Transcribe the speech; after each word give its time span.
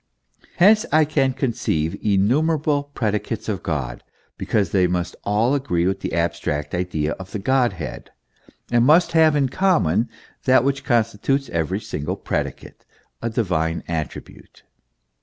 Hence 0.55 0.83
I 0.91 1.05
can 1.05 1.31
conceive 1.33 1.91
innu 2.03 2.43
merable 2.43 2.91
predicates 2.95 3.47
of 3.47 3.61
God, 3.61 4.01
because 4.35 4.71
they 4.71 4.87
must 4.87 5.15
all 5.23 5.53
agree 5.53 5.85
with 5.85 5.99
the 5.99 6.13
abstract 6.13 6.73
idea 6.73 7.11
of 7.19 7.29
the 7.33 7.37
Godhead, 7.37 8.09
and 8.71 8.83
must 8.83 9.11
have 9.11 9.35
in 9.35 9.47
common 9.49 10.09
that 10.45 10.63
which 10.63 10.83
constitutes 10.83 11.49
every 11.49 11.79
single 11.81 12.15
predicate 12.17 12.83
a 13.21 13.29
divine 13.29 13.83
attribute. 13.87 14.63